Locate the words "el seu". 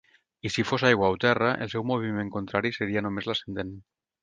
1.67-1.85